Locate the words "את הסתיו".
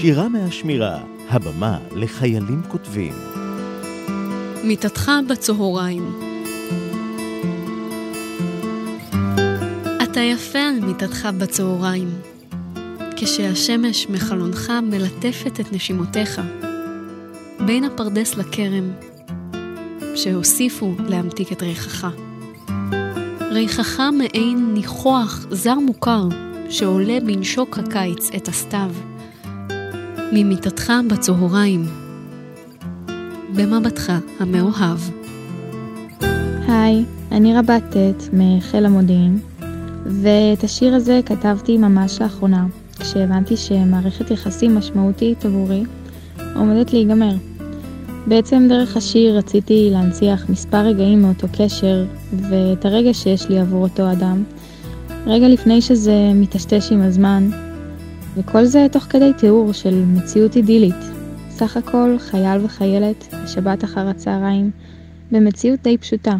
28.36-28.90